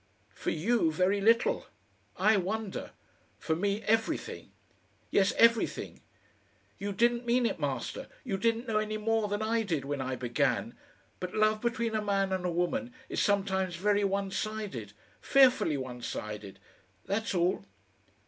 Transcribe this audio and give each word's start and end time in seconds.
"For 0.33 0.49
you 0.49 0.91
very 0.91 1.21
little. 1.21 1.67
I 2.17 2.35
wonder. 2.35 2.89
For 3.37 3.55
me 3.55 3.83
every 3.83 4.17
thing. 4.17 4.51
Yes 5.11 5.31
everything. 5.33 6.01
You 6.79 6.91
didn't 6.91 7.27
mean 7.27 7.45
it, 7.45 7.59
Master; 7.59 8.07
you 8.23 8.37
didn't 8.39 8.67
know 8.67 8.79
any 8.79 8.97
more 8.97 9.27
than 9.27 9.43
I 9.43 9.61
did 9.61 9.85
when 9.85 10.01
I 10.01 10.15
began, 10.15 10.75
but 11.19 11.35
love 11.35 11.61
between 11.61 11.93
a 11.93 12.01
man 12.01 12.33
and 12.33 12.47
a 12.47 12.51
woman 12.51 12.91
is 13.09 13.21
sometimes 13.21 13.75
very 13.75 14.03
one 14.03 14.31
sided. 14.31 14.93
Fearfully 15.21 15.77
one 15.77 16.01
sided! 16.01 16.57
That's 17.05 17.35
all...." 17.35 17.63